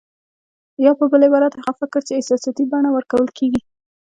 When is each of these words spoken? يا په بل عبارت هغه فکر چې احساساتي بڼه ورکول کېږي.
يا 0.83 0.91
په 0.99 1.05
بل 1.11 1.21
عبارت 1.27 1.53
هغه 1.57 1.73
فکر 1.81 1.99
چې 2.07 2.13
احساساتي 2.19 2.63
بڼه 2.71 2.89
ورکول 2.93 3.27
کېږي. 3.37 3.61